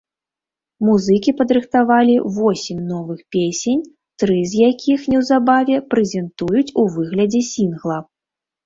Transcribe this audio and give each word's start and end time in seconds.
Музыкі 0.87 1.33
падрыхтавалі 1.41 2.15
восем 2.39 2.79
новых 2.93 3.19
песень, 3.37 3.81
тры 4.25 4.41
з 4.55 4.67
якіх 4.73 4.99
неўзабаве 5.13 5.77
прэзентуюць 5.95 6.69
у 6.79 6.93
выглядзе 6.97 7.41
сінгла. 7.55 8.03